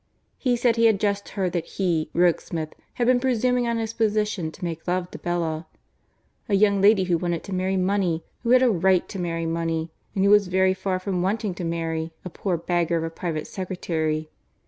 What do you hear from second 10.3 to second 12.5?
was very far from wanting to marry a